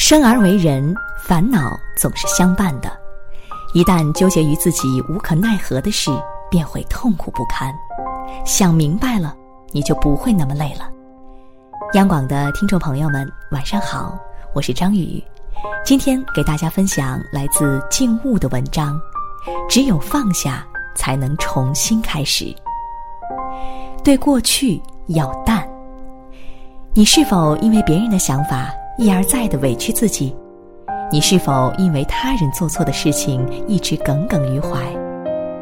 [0.00, 2.90] 生而为人，烦恼总是相伴的。
[3.74, 6.10] 一旦纠结于自己无可奈何的事，
[6.50, 7.70] 便会痛苦不堪。
[8.46, 9.36] 想明白了，
[9.72, 10.88] 你就不会那么累了。
[11.92, 14.18] 央广的听众朋友们，晚上好，
[14.54, 15.22] 我是张宇。
[15.84, 18.98] 今天给大家分享来自静悟的文章：
[19.68, 22.56] 只有放下，才能重新开始。
[24.02, 25.62] 对过去要淡。
[26.94, 30.36] 你是否因为别人的想法一而再的委屈自己？
[31.10, 34.76] 你是否因为他人做错的事情一直耿耿于怀？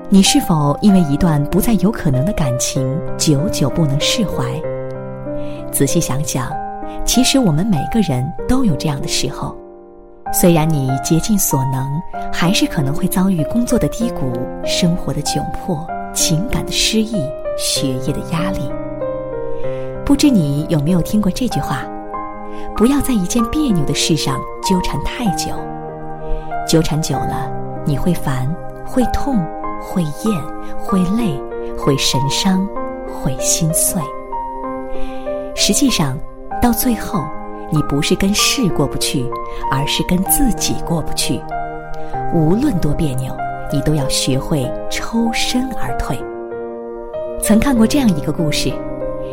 [0.09, 4.45] 你是否因为一段不再有可能的感情久久不能释怀？
[5.71, 6.51] 仔细想想，
[7.05, 9.57] 其实我们每个人都有这样的时候。
[10.33, 11.89] 虽然你竭尽所能，
[12.33, 14.33] 还是可能会遭遇工作的低谷、
[14.65, 17.25] 生活的窘迫、情感的失意、
[17.57, 18.69] 学业的压力。
[20.05, 21.87] 不知你有没有听过这句话？
[22.79, 25.51] 不要在一件别扭的事上纠缠太久，
[26.65, 27.51] 纠缠久了，
[27.85, 28.49] 你会烦，
[28.87, 29.45] 会痛，
[29.83, 30.41] 会厌，
[30.79, 31.37] 会累，
[31.77, 32.65] 会神伤，
[33.09, 34.01] 会心碎。
[35.57, 36.17] 实际上，
[36.63, 37.25] 到最后，
[37.69, 39.29] 你不是跟事过不去，
[39.73, 41.41] 而是跟自己过不去。
[42.33, 43.37] 无论多别扭，
[43.73, 46.17] 你都要学会抽身而退。
[47.43, 48.73] 曾看过这样一个故事。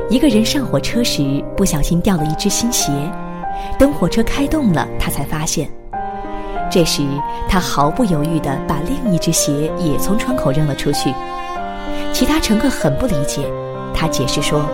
[0.09, 2.91] 一个人上火车时不小心掉了一只新鞋，
[3.77, 5.69] 等火车开动了，他才发现。
[6.69, 7.03] 这时
[7.47, 11.13] 他毫不犹豫地把另一只鞋也从窗口扔了出去。
[12.11, 13.47] 其他乘客很不理解，
[13.93, 14.65] 他解释说，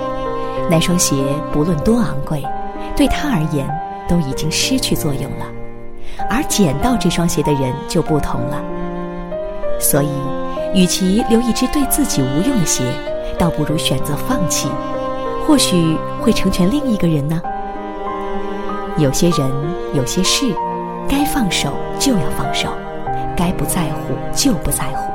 [0.69, 1.15] 那双鞋
[1.52, 2.43] 不论多昂贵，
[2.95, 3.67] 对他而言
[4.07, 5.45] 都已经失去作用了，
[6.29, 8.61] 而捡到这双鞋的人就不同了。
[9.79, 10.09] 所以，
[10.73, 12.83] 与其留一只对自己无用的鞋，
[13.37, 14.69] 倒不如选择放弃。
[15.45, 17.41] 或许会成全另一个人呢。
[18.97, 19.50] 有些人，
[19.94, 20.45] 有些事，
[21.08, 22.70] 该放手就要放手，
[23.36, 25.11] 该不在乎就不在乎。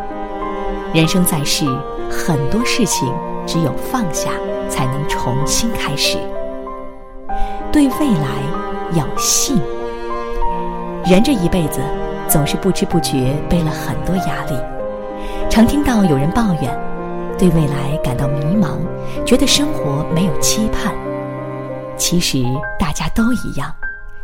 [0.95, 1.67] 人生在世，
[2.11, 3.13] 很多事情
[3.47, 4.31] 只有放下，
[4.69, 6.19] 才能重新开始。
[7.71, 8.29] 对未来
[8.95, 9.61] 要信。
[11.05, 11.81] 人这一辈子，
[12.27, 14.59] 总是不知不觉背了很多压力，
[15.51, 16.81] 常听到有人抱怨。
[17.39, 18.79] 对未来感到迷茫，
[19.27, 20.95] 觉得生活没有期盼。
[21.97, 22.45] 其实
[22.79, 23.73] 大家都一样，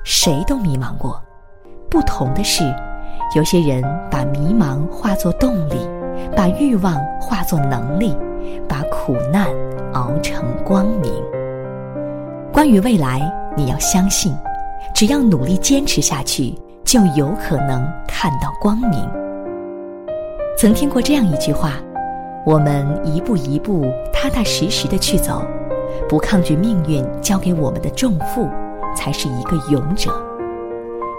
[0.04, 1.20] 谁都迷茫过。
[1.90, 2.64] 不同的是，
[3.34, 5.76] 有些人把迷茫化作动力，
[6.36, 8.16] 把欲望化作能力，
[8.68, 9.46] 把苦难
[9.94, 11.12] 熬成光明。
[12.52, 13.20] 关于未来，
[13.56, 14.34] 你要相信，
[14.94, 19.08] 只要努力坚持下去，就有可能看到光明。
[20.58, 21.72] 曾听过这样一句话。
[22.44, 25.44] 我们一步一步踏踏实实的去走，
[26.12, 28.46] 不抗拒命运交给我们的重负，
[28.94, 30.12] 才是一个勇者。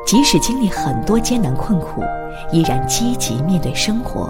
[0.05, 2.03] 即使经历很多艰难困苦，
[2.51, 4.29] 依然积极面对生活；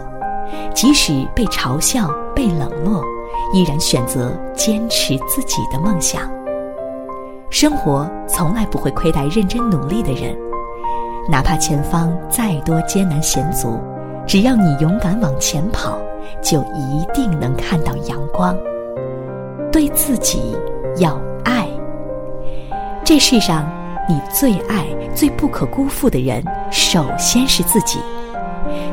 [0.73, 3.03] 即使被嘲笑、被冷落，
[3.53, 6.21] 依然选择坚持自己的梦想。
[7.49, 10.33] 生活从来不会亏待认真努力的人，
[11.29, 13.81] 哪怕前方再多艰难险阻，
[14.25, 15.97] 只要你勇敢往前跑。
[16.41, 18.57] 就一定能看到阳光。
[19.73, 20.55] 对自己
[20.97, 21.67] 要爱。
[23.03, 23.67] 这世上，
[24.07, 24.85] 你最爱、
[25.15, 27.97] 最不可辜负的人，首先是自己。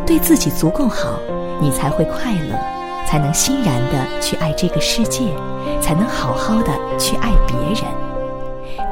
[0.07, 1.19] 对自己足够好，
[1.61, 2.59] 你才会快乐，
[3.07, 5.27] 才能欣然的去爱这个世界，
[5.83, 7.85] 才能好好的去爱别人。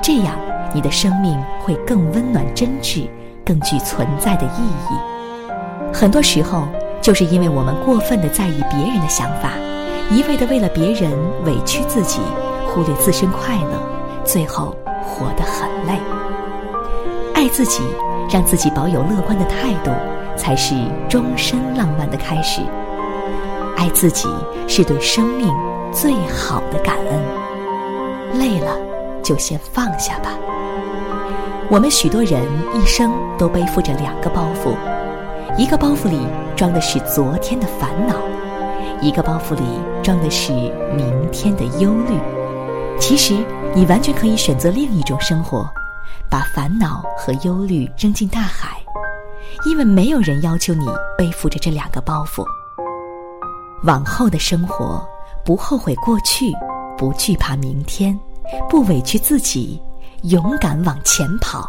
[0.03, 0.39] 这样，
[0.75, 3.09] 你的生命会更温暖、真挚，
[3.47, 5.91] 更具存在的意义。
[5.91, 6.69] 很多时候。
[7.01, 9.53] 就是因为我们过分的在意别人的想法，
[10.11, 11.13] 一味的为了别人
[11.45, 12.21] 委屈自己，
[12.67, 13.79] 忽略自身快乐，
[14.25, 16.01] 最后活得很累。
[17.35, 17.83] 爱自己，
[18.31, 19.91] 让自己保有乐观的态度，
[20.35, 20.75] 才是
[21.11, 22.63] 终身浪漫的开始。
[23.77, 24.27] 爱自己
[24.67, 25.55] 是对生命
[25.93, 28.41] 最好的感恩。
[28.41, 28.79] 累了，
[29.23, 30.31] 就先放下吧。
[31.71, 32.43] 我们许多人
[32.75, 34.75] 一生都背负着两个包袱。
[35.59, 36.19] 一个包袱里
[36.57, 38.15] 装的是昨天的烦恼，
[39.03, 39.63] 一个包袱里
[40.09, 40.53] 装的是
[40.97, 42.19] 明天的忧虑。
[42.99, 43.45] 其实，
[43.75, 45.69] 你完全可以选择另一种生活，
[46.31, 48.83] 把烦恼和忧虑扔进大海，
[49.67, 50.87] 因为没有人要求你
[51.19, 52.43] 背负着这两个包袱。
[53.85, 55.07] 往后的生活，
[55.45, 56.55] 不后悔过去，
[56.97, 58.19] 不惧怕明天，
[58.67, 59.79] 不委屈自己，
[60.23, 61.69] 勇敢往前跑。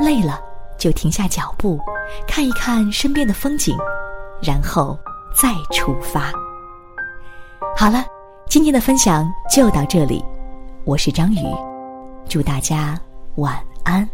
[0.00, 0.40] 累了。
[0.78, 1.78] 就停下脚步，
[2.26, 3.76] 看一看身边的风景，
[4.40, 4.96] 然后
[5.34, 6.32] 再出发。
[7.80, 8.04] 好了，
[8.48, 10.20] 今天的分享就到这里，
[10.84, 11.38] 我是张宇，
[12.28, 13.00] 祝大家
[13.36, 14.04] 晚安。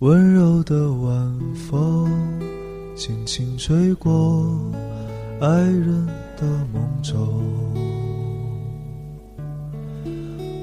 [0.00, 2.12] 温柔的晚风，
[2.94, 4.46] 轻轻吹过
[5.40, 7.16] 爱人的梦中。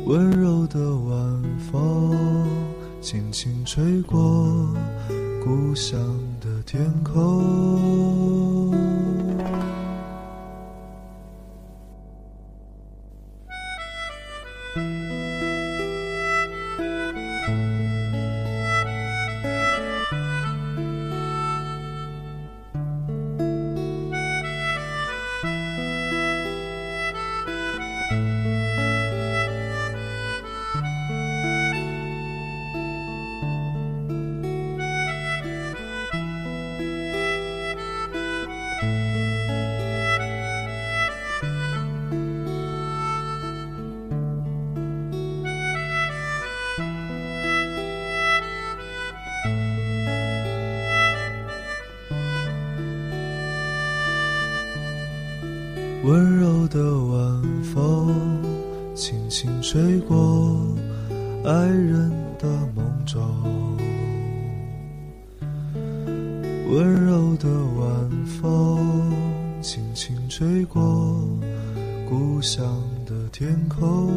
[0.06, 2.15] 温柔的晚风，
[3.01, 4.21] 轻轻吹过
[5.44, 6.00] 故乡
[6.39, 8.55] 的天空。
[56.06, 58.13] 温柔的晚风，
[58.94, 60.56] 轻轻吹过
[61.44, 63.24] 爱人的梦中。
[66.69, 67.50] 温柔的
[67.80, 69.12] 晚风，
[69.63, 71.28] 轻轻吹过
[72.07, 72.63] 故乡
[73.07, 74.13] 的天空。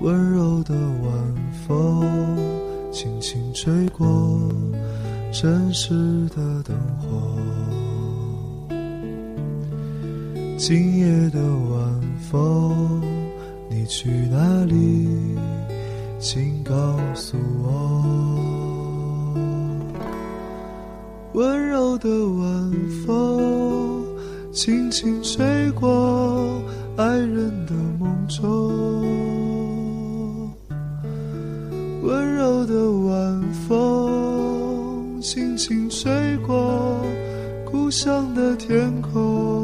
[0.00, 1.12] 温柔的晚
[1.68, 2.08] 风，
[2.90, 4.40] 轻轻吹过
[5.30, 5.92] 城市
[6.34, 7.34] 的灯火。
[10.66, 12.00] 今夜的晚
[12.30, 13.02] 风，
[13.68, 15.36] 你去哪里？
[16.18, 16.74] 请告
[17.14, 18.02] 诉我。
[21.34, 22.72] 温柔的晚
[23.04, 24.06] 风，
[24.54, 26.62] 轻轻吹过
[26.96, 29.04] 爱人的梦中。
[32.00, 37.04] 温柔的晚风，轻轻吹过
[37.70, 39.63] 故乡的天空。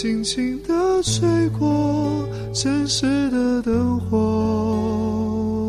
[0.00, 2.24] 轻轻地吹过
[2.54, 5.68] 城市的灯火。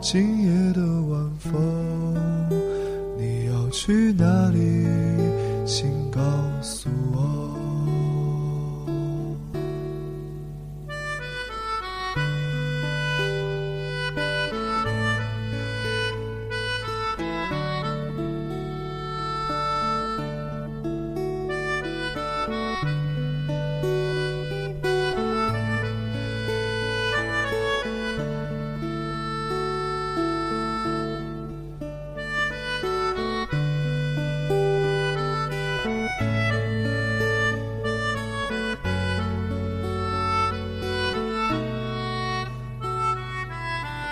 [0.00, 2.14] 今夜的晚风，
[3.18, 4.86] 你要去哪里？
[5.66, 6.20] 请告
[6.62, 7.15] 诉我。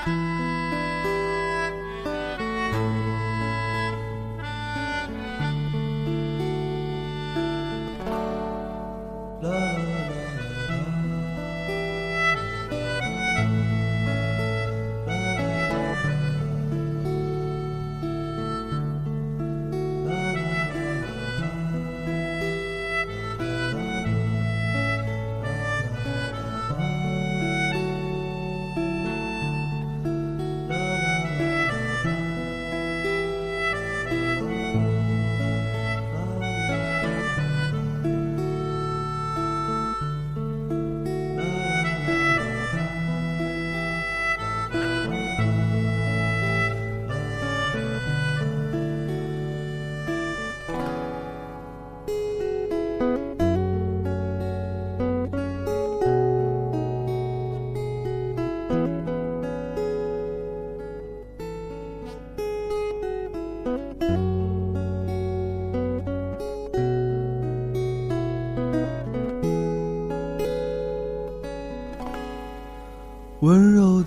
[0.06, 0.43] 温